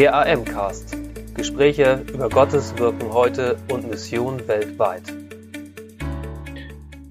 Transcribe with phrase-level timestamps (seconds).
[0.00, 0.96] Der AM-Cast.
[1.34, 5.02] Gespräche über Gottes Wirken heute und Mission weltweit.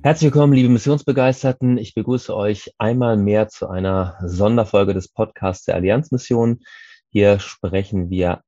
[0.01, 1.77] Herzlich willkommen, liebe Missionsbegeisterten.
[1.77, 6.61] Ich begrüße euch einmal mehr zu einer Sonderfolge des Podcasts der Allianzmission.
[7.11, 8.41] Hier sprechen wir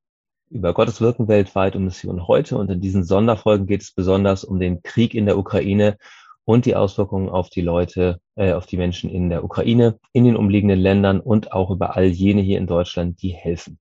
[0.49, 2.57] über Gottes Wirken weltweit und Mission heute.
[2.57, 5.97] Und in diesen Sonderfolgen geht es besonders um den Krieg in der Ukraine
[6.45, 10.35] und die Auswirkungen auf die Leute, äh, auf die Menschen in der Ukraine, in den
[10.35, 13.77] umliegenden Ländern und auch über all jene hier in Deutschland, die helfen.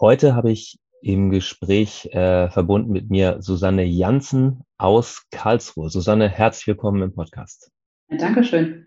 [0.00, 5.90] Heute habe ich im Gespräch äh, verbunden mit mir Susanne Janssen aus Karlsruhe.
[5.90, 7.70] Susanne, herzlich willkommen im Podcast.
[8.08, 8.86] Dankeschön.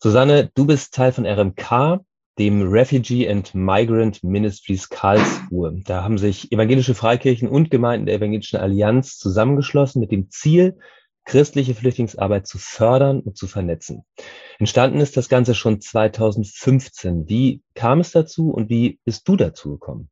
[0.00, 2.00] Susanne, du bist Teil von RMK,
[2.38, 5.80] dem Refugee and Migrant Ministries Karlsruhe.
[5.84, 10.78] Da haben sich evangelische Freikirchen und Gemeinden der Evangelischen Allianz zusammengeschlossen mit dem Ziel,
[11.24, 14.04] christliche Flüchtlingsarbeit zu fördern und zu vernetzen.
[14.58, 17.28] Entstanden ist das Ganze schon 2015.
[17.28, 20.10] Wie kam es dazu und wie bist du dazu gekommen?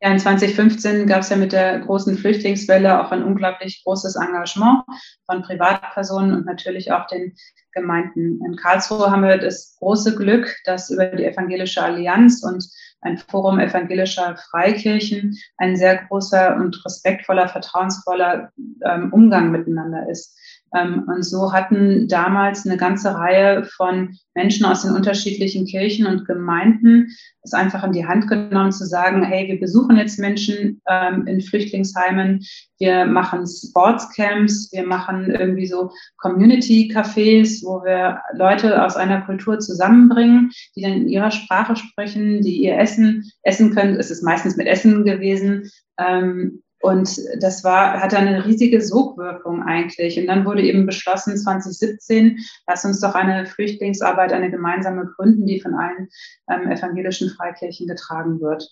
[0.00, 4.84] Ja, in 2015 gab es ja mit der großen Flüchtlingswelle auch ein unglaublich großes Engagement
[5.26, 7.34] von Privatpersonen und natürlich auch den
[7.72, 8.40] Gemeinden.
[8.44, 12.64] In Karlsruhe haben wir das große Glück, dass über die Evangelische Allianz und
[13.00, 18.52] ein Forum evangelischer Freikirchen ein sehr großer und respektvoller, vertrauensvoller
[18.84, 20.36] ähm, Umgang miteinander ist.
[20.74, 26.26] Ähm, und so hatten damals eine ganze Reihe von Menschen aus den unterschiedlichen Kirchen und
[26.26, 27.08] Gemeinden
[27.48, 31.40] es einfach in die Hand genommen zu sagen, hey, wir besuchen jetzt Menschen ähm, in
[31.40, 32.44] Flüchtlingsheimen,
[32.78, 40.50] wir machen Sportscamps, wir machen irgendwie so Community-Cafés, wo wir Leute aus einer Kultur zusammenbringen,
[40.76, 43.96] die dann in ihrer Sprache sprechen, die ihr Essen essen können.
[43.96, 45.70] Es ist meistens mit Essen gewesen.
[45.98, 50.18] Ähm, und das war, hatte eine riesige Sogwirkung eigentlich.
[50.18, 55.60] Und dann wurde eben beschlossen, 2017, lass uns doch eine Flüchtlingsarbeit, eine gemeinsame gründen, die
[55.60, 56.08] von allen
[56.48, 58.68] ähm, evangelischen Freikirchen getragen wird.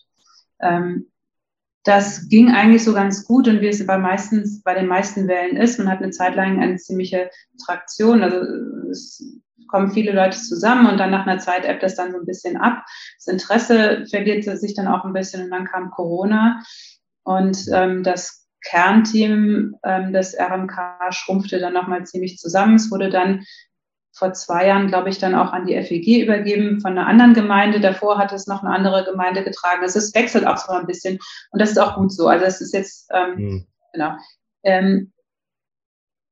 [0.61, 1.07] Ähm,
[1.83, 5.57] das ging eigentlich so ganz gut und wie es bei meistens, bei den meisten Wellen
[5.57, 7.31] ist, man hat eine Zeit lang eine ziemliche
[7.65, 8.25] Traktion.
[8.25, 8.39] Also
[8.91, 12.27] es kommen viele Leute zusammen und dann nach einer Zeit ebbt das dann so ein
[12.27, 12.85] bisschen ab.
[13.19, 16.61] Das Interesse verliert sich dann auch ein bisschen und dann kam Corona.
[17.27, 22.77] Und ähm, das Kernteam ähm, des RMK schrumpfte dann nochmal ziemlich zusammen.
[22.77, 23.45] Es wurde dann
[24.13, 27.81] vor zwei Jahren, glaube ich, dann auch an die FEG übergeben von einer anderen Gemeinde.
[27.81, 29.83] Davor hat es noch eine andere Gemeinde getragen.
[29.83, 31.19] Also es wechselt auch so ein bisschen
[31.51, 32.29] und das ist auch gut so.
[32.29, 33.67] Also es ist jetzt, ähm, mhm.
[33.93, 34.13] genau.
[34.63, 35.13] Ähm,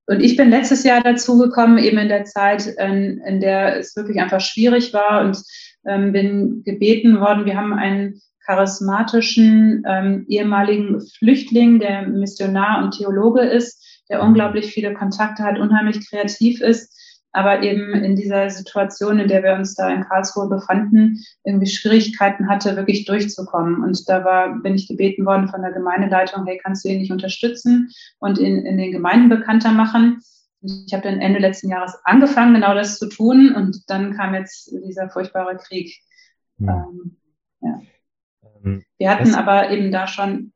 [0.06, 3.97] und ich bin letztes Jahr dazu gekommen, eben in der Zeit, in, in der es
[3.97, 5.43] wirklich einfach schwierig war und
[5.87, 7.47] ähm, bin gebeten worden.
[7.47, 14.28] Wir haben einen charismatischen ähm, ehemaligen Flüchtling, der Missionar und Theologe ist, der mhm.
[14.28, 16.93] unglaublich viele Kontakte hat, unheimlich kreativ ist,
[17.32, 22.49] aber eben in dieser Situation, in der wir uns da in Karlsruhe befanden, irgendwie Schwierigkeiten
[22.49, 23.82] hatte, wirklich durchzukommen.
[23.82, 27.11] Und da war, bin ich gebeten worden von der Gemeindeleitung, hey, kannst du ihn nicht
[27.11, 27.91] unterstützen
[28.21, 30.21] und in, in den Gemeinden bekannter machen?
[30.87, 33.53] Ich habe dann Ende letzten Jahres angefangen, genau das zu tun.
[33.55, 35.93] Und dann kam jetzt dieser furchtbare Krieg.
[36.59, 36.87] Ja.
[36.88, 37.00] Ähm.
[37.05, 37.16] Mhm.
[38.98, 40.52] Wir hatten das aber eben da schon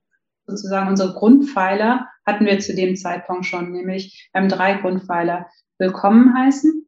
[0.46, 5.46] sozusagen unsere Grundpfeiler hatten wir zu dem Zeitpunkt schon, nämlich wir haben drei Grundpfeiler.
[5.78, 6.86] Willkommen heißen.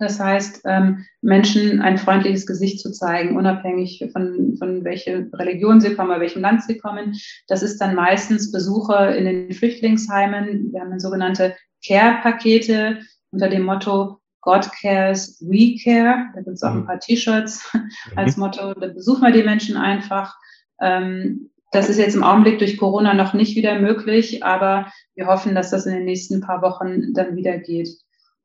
[0.00, 5.94] Das heißt, ähm, Menschen ein freundliches Gesicht zu zeigen, unabhängig von, von welcher Religion sie
[5.94, 7.14] kommen, oder welchem Land sie kommen.
[7.46, 10.72] Das ist dann meistens Besuche in den Flüchtlingsheimen.
[10.72, 11.54] Wir haben sogenannte
[11.86, 16.30] Care-Pakete unter dem Motto God cares, we care.
[16.34, 16.86] Da gibt es auch ein mhm.
[16.86, 17.90] paar T-Shirts mhm.
[18.14, 18.72] als Motto.
[18.74, 20.36] Da besuchen wir die Menschen einfach.
[20.80, 25.54] Ähm, das ist jetzt im Augenblick durch Corona noch nicht wieder möglich, aber wir hoffen,
[25.54, 27.88] dass das in den nächsten paar Wochen dann wieder geht.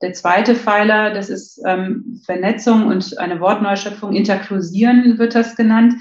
[0.02, 4.14] Der zweite Pfeiler, das ist ähm, Vernetzung und eine Wortneuschöpfung.
[4.14, 5.94] Interklusieren wird das genannt.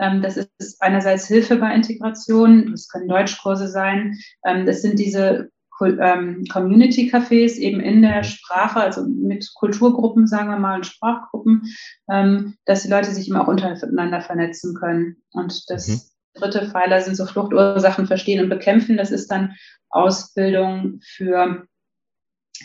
[0.00, 4.18] Ähm, das ist einerseits Hilfe bei Integration, das können Deutschkurse sein.
[4.42, 8.24] Das sind diese Community-Cafés eben in der mhm.
[8.24, 11.62] Sprache, also mit Kulturgruppen, sagen wir mal, und Sprachgruppen,
[12.10, 15.16] ähm, dass die Leute sich immer auch untereinander vernetzen können.
[15.32, 16.00] Und das mhm.
[16.34, 18.96] dritte Pfeiler sind so Fluchtursachen verstehen und bekämpfen.
[18.96, 19.54] Das ist dann
[19.90, 21.66] Ausbildung für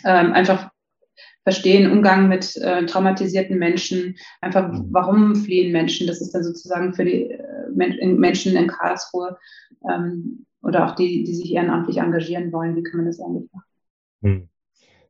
[0.04, 0.70] ähm, einfach
[1.42, 4.88] verstehen, Umgang mit äh, traumatisierten Menschen, einfach mhm.
[4.90, 6.06] warum fliehen Menschen.
[6.06, 9.38] Das ist dann sozusagen für die äh, Menschen in Karlsruhe
[9.90, 12.76] ähm, oder auch die, die sich ehrenamtlich engagieren wollen.
[12.76, 13.66] Wie kann man das eigentlich machen?
[14.22, 14.48] Hm.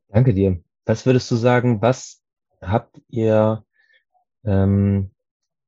[0.09, 0.61] Danke dir.
[0.85, 2.21] Was würdest du sagen, was
[2.61, 3.63] habt ihr
[4.43, 5.11] ähm,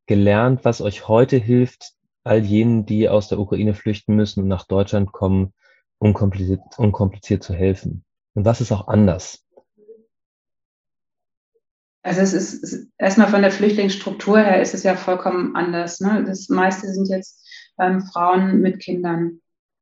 [0.07, 1.93] gelernt, was euch heute hilft,
[2.23, 5.53] all jenen, die aus der Ukraine flüchten müssen und nach Deutschland kommen,
[5.99, 8.03] unkompliziert, unkompliziert zu helfen?
[8.33, 9.45] Und was ist auch anders?
[12.03, 15.99] Also es ist erstmal von der Flüchtlingsstruktur her ist es ja vollkommen anders.
[15.99, 16.23] Ne?
[16.25, 17.47] Das meiste sind jetzt
[17.79, 19.41] ähm, Frauen mit Kindern.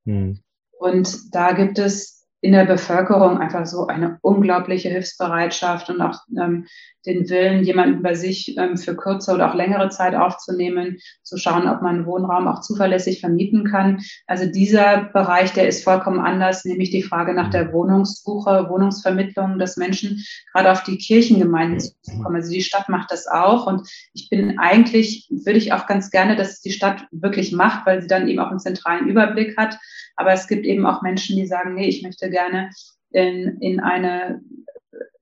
[0.10, 0.40] Hm.
[0.80, 6.65] Und da gibt es in der Bevölkerung einfach so eine unglaubliche Hilfsbereitschaft und auch ähm,
[7.06, 11.68] den Willen, jemanden bei sich ähm, für kürzer oder auch längere Zeit aufzunehmen, zu schauen,
[11.68, 14.01] ob man Wohnraum auch zuverlässig vermieten kann.
[14.27, 19.77] Also dieser Bereich, der ist vollkommen anders, nämlich die Frage nach der Wohnungssuche, Wohnungsvermittlung, dass
[19.77, 22.36] Menschen gerade auf die Kirchengemeinden zukommen.
[22.36, 26.36] Also die Stadt macht das auch und ich bin eigentlich, würde ich auch ganz gerne,
[26.36, 29.77] dass die Stadt wirklich macht, weil sie dann eben auch einen zentralen Überblick hat.
[30.18, 32.70] Aber es gibt eben auch Menschen, die sagen, nee, ich möchte gerne
[33.12, 34.42] in, in eine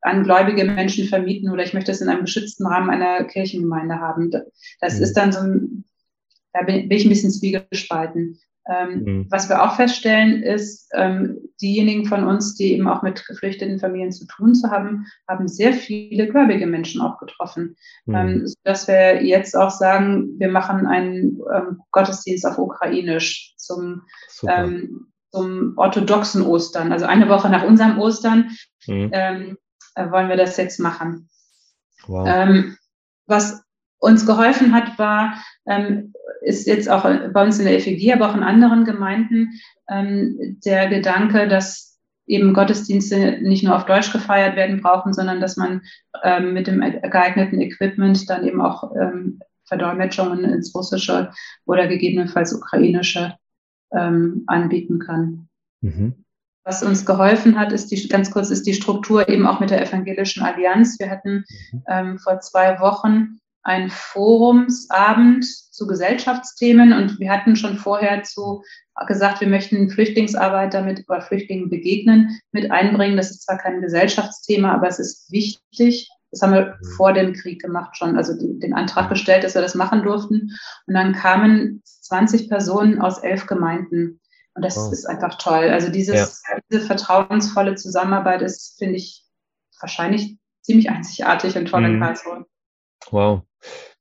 [0.01, 4.31] an gläubige Menschen vermieten oder ich möchte es in einem geschützten Rahmen einer Kirchengemeinde haben.
[4.79, 5.03] Das mhm.
[5.03, 5.83] ist dann so ein,
[6.53, 8.39] da bin, bin ich ein bisschen zwiegespalten.
[8.69, 9.27] Ähm, mhm.
[9.29, 14.11] Was wir auch feststellen, ist, ähm, diejenigen von uns, die eben auch mit geflüchteten Familien
[14.11, 17.75] zu tun zu haben, haben sehr viele gläubige Menschen auch getroffen.
[18.05, 18.15] Mhm.
[18.15, 24.03] Ähm, dass wir jetzt auch sagen, wir machen einen ähm, Gottesdienst auf Ukrainisch zum,
[25.31, 28.51] zum orthodoxen Ostern, also eine Woche nach unserem Ostern.
[28.87, 29.09] Mhm.
[29.11, 29.57] Ähm,
[29.95, 31.29] äh, wollen wir das jetzt machen.
[32.05, 32.27] Wow.
[32.29, 32.77] Ähm,
[33.25, 33.63] was
[33.99, 38.35] uns geholfen hat, war, ähm, ist jetzt auch bei uns in der FEG, aber auch
[38.35, 39.59] in anderen Gemeinden,
[39.89, 41.97] ähm, der Gedanke, dass
[42.27, 45.81] eben Gottesdienste nicht nur auf Deutsch gefeiert werden brauchen, sondern dass man
[46.23, 51.31] ähm, mit dem geeigneten Equipment dann eben auch ähm, Verdolmetschungen ins Russische
[51.65, 53.35] oder gegebenenfalls Ukrainische
[53.91, 55.47] ähm, anbieten kann.
[55.81, 56.25] Mhm.
[56.63, 59.81] Was uns geholfen hat, ist die, ganz kurz, ist die Struktur eben auch mit der
[59.81, 60.99] Evangelischen Allianz.
[60.99, 61.83] Wir hatten mhm.
[61.87, 68.63] ähm, vor zwei Wochen einen Forumsabend zu Gesellschaftsthemen und wir hatten schon vorher zu
[69.05, 73.17] gesagt, wir möchten Flüchtlingsarbeit damit oder Flüchtlingen begegnen, mit einbringen.
[73.17, 76.09] Das ist zwar kein Gesellschaftsthema, aber es ist wichtig.
[76.31, 76.85] Das haben wir mhm.
[76.97, 80.51] vor dem Krieg gemacht schon, also den, den Antrag gestellt, dass wir das machen durften.
[80.85, 84.19] Und dann kamen 20 Personen aus elf Gemeinden.
[84.53, 84.91] Und das wow.
[84.91, 85.69] ist einfach toll.
[85.69, 86.57] Also dieses, ja.
[86.69, 89.23] diese vertrauensvolle Zusammenarbeit ist, finde ich,
[89.79, 91.95] wahrscheinlich ziemlich einzigartig und toll mhm.
[91.95, 92.45] in Karlsruhe.
[93.11, 93.41] Wow.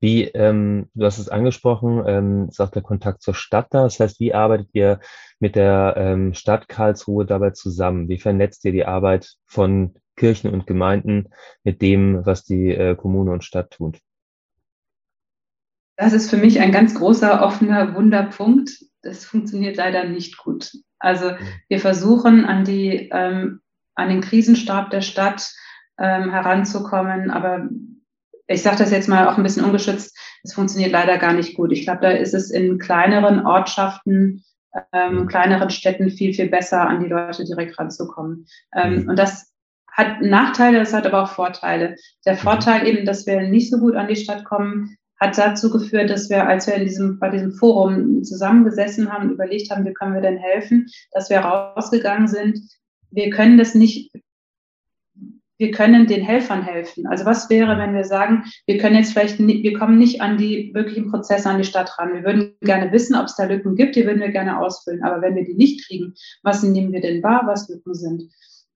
[0.00, 3.84] Wie, ähm, du hast es angesprochen, ähm, ist auch der Kontakt zur Stadt da.
[3.84, 5.00] Das heißt, wie arbeitet ihr
[5.38, 8.08] mit der ähm, Stadt Karlsruhe dabei zusammen?
[8.08, 11.28] Wie vernetzt ihr die Arbeit von Kirchen und Gemeinden
[11.62, 14.00] mit dem, was die äh, Kommune und Stadt tut?
[15.96, 18.70] Das ist für mich ein ganz großer, offener Wunderpunkt
[19.06, 20.72] das funktioniert leider nicht gut.
[20.98, 21.36] Also mhm.
[21.68, 23.60] wir versuchen an die, ähm,
[23.94, 25.50] an den Krisenstab der Stadt
[25.98, 27.68] ähm, heranzukommen, aber
[28.48, 31.72] ich sage das jetzt mal auch ein bisschen ungeschützt, es funktioniert leider gar nicht gut.
[31.72, 34.44] Ich glaube, da ist es in kleineren Ortschaften,
[34.92, 35.26] ähm, mhm.
[35.26, 38.46] kleineren Städten viel, viel besser, an die Leute direkt ranzukommen.
[38.74, 39.08] Ähm, mhm.
[39.08, 39.52] Und das
[39.96, 41.96] hat Nachteile, das hat aber auch Vorteile.
[42.24, 42.38] Der mhm.
[42.38, 46.28] Vorteil eben, dass wir nicht so gut an die Stadt kommen, hat dazu geführt, dass
[46.28, 50.14] wir, als wir in diesem, bei diesem Forum zusammengesessen haben und überlegt haben, wie können
[50.14, 52.60] wir denn helfen, dass wir rausgegangen sind,
[53.10, 54.12] wir können das nicht,
[55.56, 57.06] wir können den Helfern helfen.
[57.06, 60.36] Also was wäre, wenn wir sagen, wir können jetzt vielleicht, nicht, wir kommen nicht an
[60.36, 62.12] die wirklichen Prozesse an die Stadt ran.
[62.12, 65.02] Wir würden gerne wissen, ob es da Lücken gibt, die würden wir gerne ausfüllen.
[65.02, 68.24] Aber wenn wir die nicht kriegen, was nehmen wir denn wahr, was Lücken sind?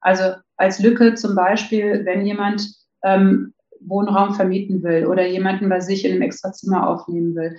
[0.01, 2.67] Also als Lücke zum Beispiel, wenn jemand
[3.03, 7.57] ähm, Wohnraum vermieten will oder jemanden bei sich in einem Extrazimmer aufnehmen will.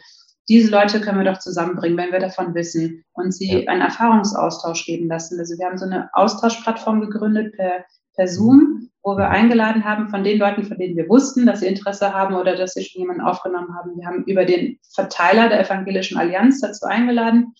[0.49, 5.07] Diese Leute können wir doch zusammenbringen, wenn wir davon wissen und sie einen Erfahrungsaustausch geben
[5.07, 5.39] lassen.
[5.39, 10.23] Also wir haben so eine Austauschplattform gegründet per, per Zoom, wo wir eingeladen haben von
[10.23, 13.21] den Leuten, von denen wir wussten, dass sie Interesse haben oder dass sie schon jemanden
[13.21, 13.97] aufgenommen haben.
[13.97, 17.55] Wir haben über den Verteiler der Evangelischen Allianz dazu eingeladen.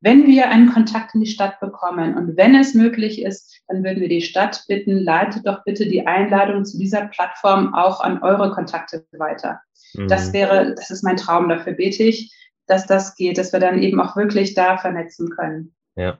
[0.00, 4.00] Wenn wir einen Kontakt in die Stadt bekommen und wenn es möglich ist, dann würden
[4.00, 8.52] wir die Stadt bitten, leitet doch bitte die Einladung zu dieser Plattform auch an eure
[8.52, 9.60] Kontakte weiter.
[9.94, 10.08] Mhm.
[10.08, 12.32] Das wäre, das ist mein Traum, dafür bete ich,
[12.66, 15.74] dass das geht, dass wir dann eben auch wirklich da vernetzen können.
[15.94, 16.18] Ja.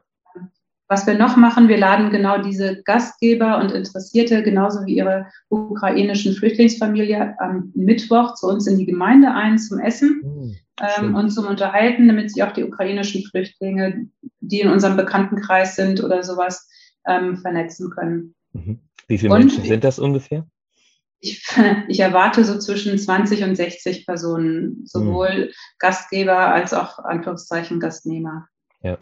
[0.88, 6.35] Was wir noch machen, wir laden genau diese Gastgeber und Interessierte, genauso wie ihre ukrainischen
[6.35, 11.47] Flüchtlingsfamilie, am Mittwoch zu uns in die Gemeinde ein zum Essen mhm, ähm, und zum
[11.47, 14.07] Unterhalten, damit sie auch die ukrainischen Flüchtlinge,
[14.40, 16.69] die in unserem Bekanntenkreis sind oder sowas,
[17.07, 18.35] ähm, vernetzen können.
[18.52, 18.81] Mhm.
[19.09, 20.47] Wie viele und Menschen sind das ungefähr?
[21.19, 21.45] Ich,
[21.88, 25.50] ich, erwarte so zwischen 20 und 60 Personen, sowohl mhm.
[25.78, 28.47] Gastgeber als auch Anführungszeichen Gastnehmer.
[28.83, 28.99] Ja.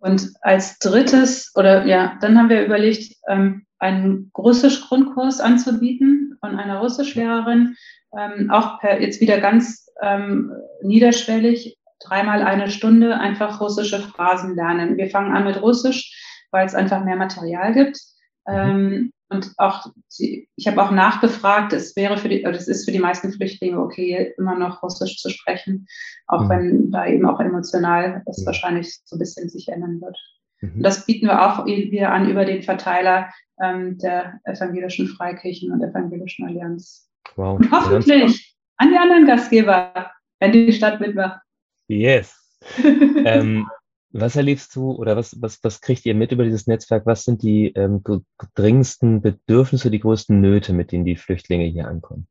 [0.00, 6.78] Und als drittes, oder ja, dann haben wir überlegt, ähm, einen Russisch-Grundkurs anzubieten von einer
[6.78, 7.76] Russischlehrerin,
[8.16, 10.52] ähm, auch per, jetzt wieder ganz ähm,
[10.82, 14.96] niederschwellig, dreimal eine Stunde einfach russische Phrasen lernen.
[14.96, 17.98] Wir fangen an mit Russisch, weil es einfach mehr Material gibt.
[18.46, 18.54] Mhm.
[18.54, 19.86] Ähm, und auch,
[20.18, 23.32] die, ich habe auch nachgefragt, es wäre für die, oder es ist für die meisten
[23.32, 25.86] Flüchtlinge okay, immer noch Russisch zu sprechen,
[26.26, 26.48] auch mhm.
[26.48, 28.46] wenn da eben auch emotional es mhm.
[28.46, 30.18] wahrscheinlich so ein bisschen sich ändern wird.
[30.60, 30.82] Mhm.
[30.82, 33.30] Das bieten wir auch wieder an über den Verteiler
[33.62, 37.08] ähm, der evangelischen Freikirchen und evangelischen Allianz.
[37.36, 37.58] Wow.
[37.58, 41.40] Und hoffentlich an die anderen Gastgeber, wenn die Stadt mitmacht.
[41.88, 42.34] Yes.
[43.24, 43.68] ähm,
[44.10, 47.04] was erlebst du oder was, was, was kriegt ihr mit über dieses Netzwerk?
[47.06, 48.02] Was sind die ähm,
[48.54, 52.26] dringendsten Bedürfnisse, die größten Nöte, mit denen die Flüchtlinge hier ankommen?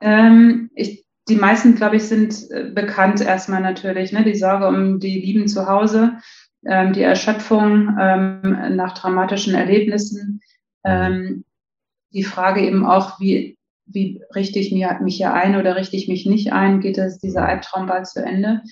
[0.00, 4.12] Ähm, ich, die meisten, glaube ich, sind äh, bekannt erstmal natürlich.
[4.12, 4.24] Ne?
[4.24, 6.18] Die Sorge um die Lieben zu Hause,
[6.64, 10.40] ähm, die Erschöpfung ähm, nach dramatischen Erlebnissen,
[10.84, 10.90] mhm.
[10.90, 11.44] ähm,
[12.12, 16.24] die Frage eben auch, wie, wie richte ich mich hier ein oder richte ich mich
[16.24, 16.80] nicht ein?
[16.80, 17.46] Geht es dieser mhm.
[17.48, 18.62] Albtraum bald zu Ende?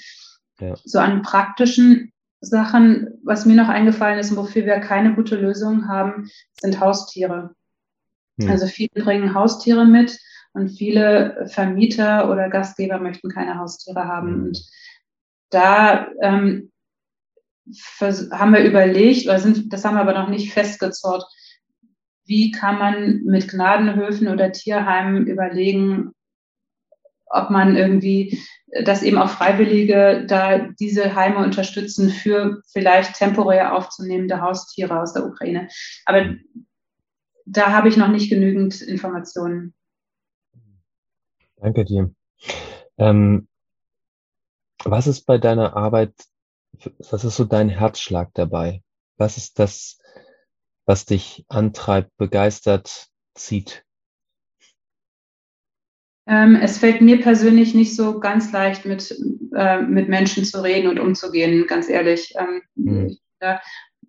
[0.61, 0.75] Ja.
[0.85, 5.89] So an praktischen Sachen, was mir noch eingefallen ist und wofür wir keine gute Lösung
[5.89, 7.55] haben, sind Haustiere.
[8.41, 8.51] Hm.
[8.51, 10.19] Also viele bringen Haustiere mit
[10.53, 14.29] und viele Vermieter oder Gastgeber möchten keine Haustiere haben.
[14.29, 14.43] Hm.
[14.45, 14.65] Und
[15.51, 16.71] da ähm,
[18.31, 21.25] haben wir überlegt, oder sind, das haben wir aber noch nicht festgezurrt,
[22.25, 26.13] wie kann man mit Gnadenhöfen oder Tierheimen überlegen,
[27.26, 28.40] ob man irgendwie
[28.85, 35.25] dass eben auch Freiwillige da diese Heime unterstützen für vielleicht temporär aufzunehmende Haustiere aus der
[35.25, 35.68] Ukraine.
[36.04, 36.35] Aber
[37.45, 39.75] da habe ich noch nicht genügend Informationen.
[41.56, 42.12] Danke dir.
[42.99, 43.49] Ähm,
[44.85, 46.12] was ist bei deiner Arbeit,
[47.11, 48.83] was ist so dein Herzschlag dabei?
[49.16, 49.99] Was ist das,
[50.85, 53.86] was dich antreibt, begeistert, zieht?
[56.28, 59.16] Ähm, es fällt mir persönlich nicht so ganz leicht, mit,
[59.54, 62.35] äh, mit Menschen zu reden und umzugehen, ganz ehrlich.
[62.38, 63.06] Ähm, mhm.
[63.06, 63.21] ich,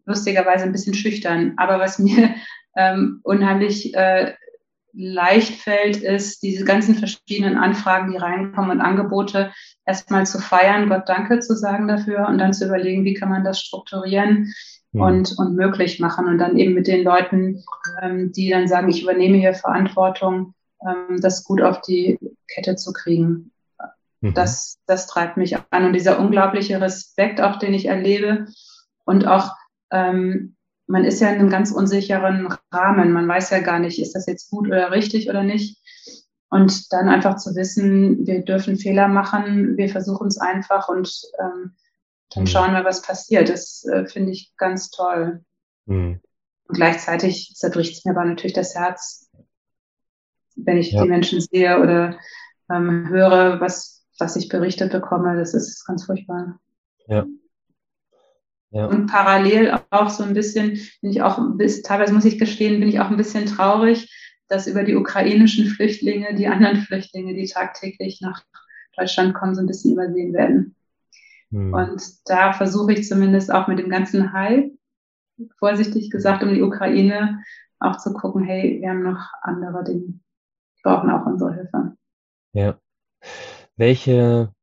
[0.08, 1.54] lustigerweise ein bisschen schüchtern.
[1.58, 2.34] Aber was mir
[2.76, 4.34] ähm, unheimlich äh,
[4.94, 9.52] leicht fällt, ist, diese ganzen verschiedenen Anfragen, die reinkommen und Angebote
[9.86, 13.44] erstmal zu feiern, Gott danke zu sagen dafür und dann zu überlegen, wie kann man
[13.44, 14.52] das strukturieren
[14.92, 15.02] mhm.
[15.02, 17.64] und, und möglich machen und dann eben mit den Leuten,
[18.02, 20.56] ähm, die dann sagen, ich übernehme hier Verantwortung,
[20.86, 23.52] ähm, das gut auf die Kette zu kriegen.
[24.22, 24.34] Mhm.
[24.34, 25.86] Das, das treibt mich an.
[25.86, 28.48] Und dieser unglaubliche Respekt, auch den ich erlebe
[29.06, 29.52] und auch,
[29.92, 30.56] ähm,
[30.88, 33.12] man ist ja in einem ganz unsicheren Rahmen.
[33.12, 35.82] Man weiß ja gar nicht, ist das jetzt gut oder richtig oder nicht.
[36.50, 41.76] Und dann einfach zu wissen, wir dürfen Fehler machen, wir versuchen es einfach und ähm,
[42.34, 42.48] dann mhm.
[42.48, 43.50] schauen wir, was passiert.
[43.50, 45.44] Das äh, finde ich ganz toll.
[45.86, 46.22] Mhm.
[46.68, 49.27] Und gleichzeitig zerbricht es mir aber natürlich das Herz,
[50.58, 51.04] wenn ich ja.
[51.04, 52.18] die Menschen sehe oder
[52.70, 56.60] ähm, höre, was, was ich berichtet bekomme, das ist ganz furchtbar.
[57.08, 57.26] Ja.
[58.72, 58.86] ja.
[58.88, 62.90] Und parallel auch so ein bisschen, bin ich auch, bis, teilweise muss ich gestehen, bin
[62.90, 64.14] ich auch ein bisschen traurig,
[64.50, 68.44] dass über die ukrainischen Flüchtlinge, die anderen Flüchtlinge, die tagtäglich nach
[68.96, 70.76] Deutschland kommen, so ein bisschen übersehen werden.
[71.52, 71.74] Hm.
[71.74, 74.72] Und da versuche ich zumindest auch mit dem ganzen Hype,
[75.60, 77.44] vorsichtig gesagt, um die Ukraine
[77.80, 80.20] auch zu gucken, hey, wir haben noch andere Dinge
[80.88, 81.98] brauchen auch unsere Hilfe.
[82.54, 82.80] Ja.
[83.76, 84.54] Welche,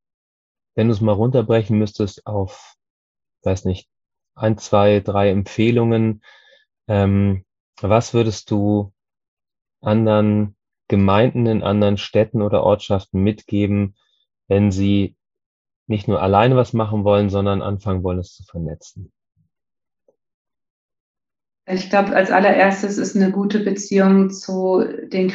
[0.75, 2.77] wenn du es mal runterbrechen müsstest auf,
[3.43, 3.91] weiß nicht,
[4.35, 6.23] ein, zwei, drei Empfehlungen,
[6.89, 7.45] ähm,
[7.81, 8.93] was würdest du
[9.83, 10.57] anderen
[10.89, 13.95] Gemeinden in anderen Städten oder Ortschaften mitgeben,
[14.49, 15.17] wenn sie
[15.87, 19.13] nicht nur alleine was machen wollen, sondern anfangen wollen, es zu vernetzen?
[21.67, 25.29] Ich glaube, als allererstes ist eine gute Beziehung zu den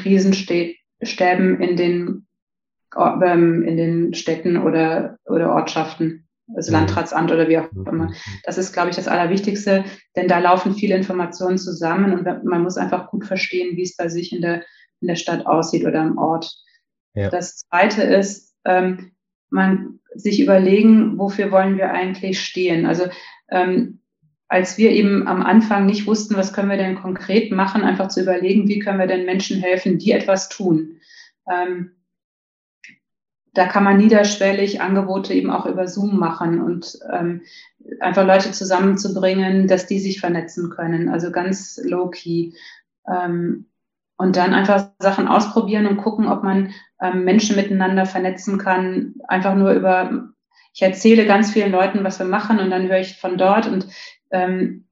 [0.99, 2.27] Krisenstäben in den,
[2.97, 6.79] ähm, in den Städten oder, oder Ortschaften, also mhm.
[6.79, 7.87] Landratsamt oder wie auch mhm.
[7.87, 8.13] immer.
[8.43, 12.77] Das ist, glaube ich, das Allerwichtigste, denn da laufen viele Informationen zusammen und man muss
[12.77, 14.63] einfach gut verstehen, wie es bei sich in der,
[15.01, 16.51] in der Stadt aussieht oder im Ort.
[17.13, 17.29] Ja.
[17.29, 19.11] Das Zweite ist, ähm,
[19.49, 22.85] man sich überlegen, wofür wollen wir eigentlich stehen.
[22.85, 23.05] Also
[23.49, 24.01] ähm,
[24.49, 28.21] als wir eben am Anfang nicht wussten, was können wir denn konkret machen, einfach zu
[28.21, 30.99] überlegen, wie können wir denn Menschen helfen, die etwas tun.
[31.47, 31.91] Ähm,
[33.53, 37.41] da kann man niederschwellig Angebote eben auch über Zoom machen und ähm,
[37.99, 42.53] einfach Leute zusammenzubringen, dass die sich vernetzen können, also ganz low-key.
[43.07, 43.67] Ähm,
[44.17, 49.55] und dann einfach Sachen ausprobieren und gucken, ob man ähm, Menschen miteinander vernetzen kann, einfach
[49.55, 50.29] nur über
[50.73, 53.87] ich erzähle ganz vielen Leuten, was wir machen und dann höre ich von dort und
[54.31, 54.85] ähm,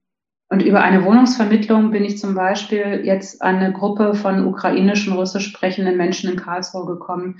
[0.50, 5.48] und über eine Wohnungsvermittlung bin ich zum Beispiel jetzt an eine Gruppe von ukrainischen, russisch
[5.48, 7.40] sprechenden Menschen in Karlsruhe gekommen,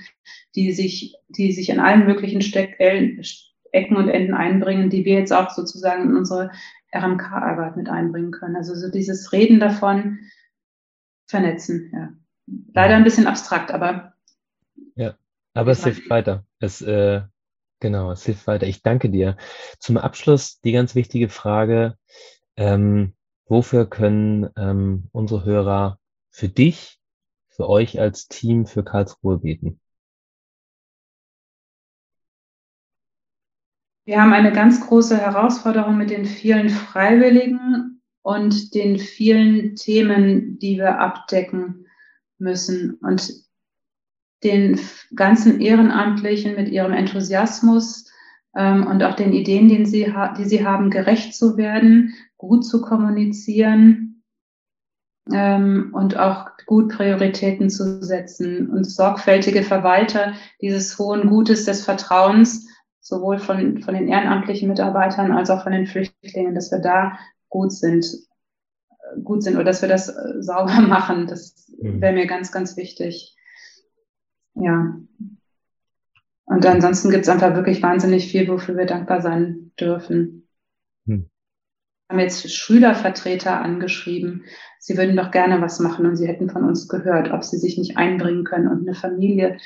[0.54, 5.32] die sich, die sich in allen möglichen Steck Ecken und Enden einbringen, die wir jetzt
[5.32, 6.50] auch sozusagen in unsere
[6.94, 8.56] RMK-Arbeit mit einbringen können.
[8.56, 10.18] Also so dieses Reden davon
[11.26, 12.12] vernetzen, ja.
[12.72, 14.14] Leider ein bisschen abstrakt, aber.
[14.94, 15.14] Ja,
[15.52, 16.46] aber es hilft weiter.
[16.60, 17.22] Es, äh,
[17.80, 18.66] genau, es hilft weiter.
[18.66, 19.36] Ich danke dir.
[19.78, 21.96] Zum Abschluss die ganz wichtige Frage,
[22.56, 23.14] ähm,
[23.46, 25.98] wofür können ähm, unsere Hörer
[26.30, 26.98] für dich,
[27.48, 29.80] für euch als Team für Karlsruhe beten?
[34.04, 40.78] Wir haben eine ganz große Herausforderung mit den vielen Freiwilligen und den vielen Themen, die
[40.78, 41.86] wir abdecken
[42.38, 42.94] müssen.
[42.94, 43.47] Und
[44.44, 44.78] den
[45.14, 48.10] ganzen Ehrenamtlichen mit ihrem Enthusiasmus
[48.56, 52.80] ähm, und auch den Ideen, die sie, die sie haben, gerecht zu werden, gut zu
[52.80, 54.22] kommunizieren
[55.32, 62.66] ähm, und auch gut Prioritäten zu setzen und sorgfältige Verwalter dieses hohen Gutes des Vertrauens
[63.00, 67.18] sowohl von, von den ehrenamtlichen Mitarbeitern als auch von den Flüchtlingen, dass wir da
[67.48, 68.06] gut sind,
[69.24, 71.26] gut sind oder dass wir das äh, sauber machen.
[71.26, 72.00] Das mhm.
[72.00, 73.34] wäre mir ganz, ganz wichtig.
[74.60, 74.96] Ja.
[76.46, 80.48] Und ansonsten gibt es einfach wirklich wahnsinnig viel, wofür wir dankbar sein dürfen.
[81.06, 81.28] Hm.
[82.08, 84.44] Wir haben jetzt Schülervertreter angeschrieben.
[84.78, 87.76] Sie würden doch gerne was machen und sie hätten von uns gehört, ob sie sich
[87.76, 89.58] nicht einbringen können und eine Familie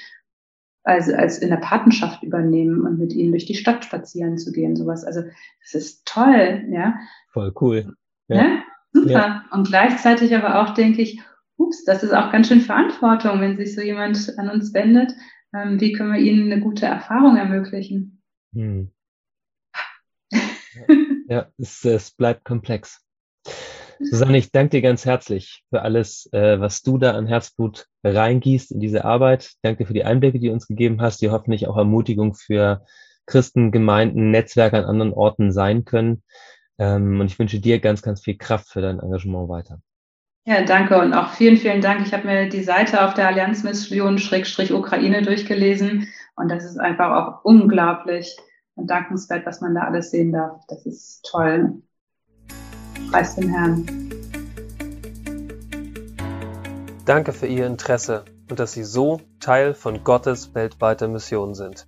[0.84, 4.74] als, als in der Patenschaft übernehmen und mit ihnen durch die Stadt spazieren zu gehen,
[4.74, 5.04] sowas.
[5.04, 5.22] Also
[5.60, 6.94] das ist toll, ja.
[7.32, 7.94] Voll cool.
[8.26, 8.36] Ja.
[8.36, 8.62] ja?
[8.92, 9.10] Super.
[9.10, 9.44] Ja.
[9.52, 11.20] Und gleichzeitig aber auch denke ich,
[11.66, 15.12] ups, das ist auch ganz schön Verantwortung, wenn sich so jemand an uns wendet.
[15.54, 18.22] Ähm, wie können wir ihnen eine gute Erfahrung ermöglichen?
[18.54, 18.90] Hm.
[21.28, 23.04] ja, es, es bleibt komplex.
[24.00, 28.72] Susanne, ich danke dir ganz herzlich für alles, äh, was du da an Herzblut reingießt
[28.72, 29.52] in diese Arbeit.
[29.62, 32.84] Danke für die Einblicke, die du uns gegeben hast, die hoffentlich auch Ermutigung für
[33.26, 36.22] Christen, Gemeinden, Netzwerke an anderen Orten sein können.
[36.78, 39.80] Ähm, und ich wünsche dir ganz, ganz viel Kraft für dein Engagement weiter.
[40.44, 42.04] Ja, danke und auch vielen, vielen Dank.
[42.04, 47.12] Ich habe mir die Seite auf der Allianzmission Schrägstrich Ukraine durchgelesen und das ist einfach
[47.12, 48.36] auch unglaublich
[48.74, 50.60] und dankenswert, was man da alles sehen darf.
[50.66, 51.80] Das ist toll.
[53.08, 53.86] Preis dem Herrn.
[57.04, 61.86] Danke für Ihr Interesse und dass Sie so Teil von Gottes weltweiter Mission sind.